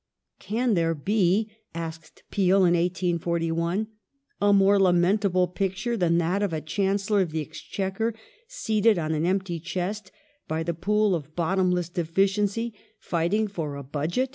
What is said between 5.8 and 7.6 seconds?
than that of a Chancellor of the